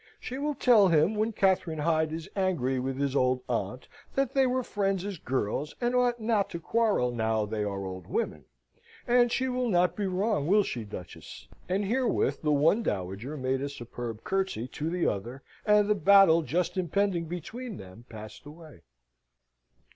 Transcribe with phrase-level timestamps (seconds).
[0.19, 4.47] She will tell him, when Catherine Hyde is angry with his old aunt, that they
[4.47, 8.45] were friends as girls, and ought not to quarrel now they are old women.
[9.07, 13.61] And she will not be wrong, will she, Duchess?" And herewith the one dowager made
[13.61, 18.81] a superb curtsey to the other, and the battle just impending between them passed away.